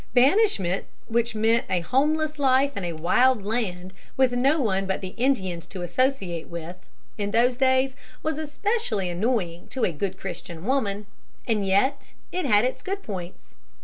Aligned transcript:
Banishment, 0.15 0.85
which 1.09 1.35
meant 1.35 1.67
a 1.69 1.81
homeless 1.81 2.39
life 2.39 2.75
in 2.75 2.83
a 2.85 2.93
wild 2.93 3.45
land, 3.45 3.93
with 4.17 4.31
no 4.33 4.59
one 4.59 4.87
but 4.87 4.99
the 4.99 5.09
Indians 5.09 5.67
to 5.67 5.83
associate 5.83 6.47
with, 6.47 6.75
in 7.19 7.29
those 7.29 7.55
days, 7.55 7.95
was 8.23 8.39
especially 8.39 9.11
annoying 9.11 9.67
to 9.67 9.83
a 9.83 9.91
good 9.91 10.17
Christian 10.17 10.65
woman, 10.65 11.05
and 11.47 11.67
yet 11.67 12.13
it 12.31 12.45
had 12.45 12.65
its 12.65 12.81
good 12.81 13.03
points. 13.03 13.53